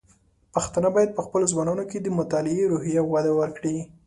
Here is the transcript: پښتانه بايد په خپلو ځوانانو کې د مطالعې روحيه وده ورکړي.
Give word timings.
پښتانه 0.53 0.89
بايد 0.95 1.11
په 1.17 1.21
خپلو 1.25 1.45
ځوانانو 1.51 1.83
کې 1.89 1.97
د 2.01 2.07
مطالعې 2.19 2.69
روحيه 2.71 3.01
وده 3.13 3.31
ورکړي. 3.39 3.77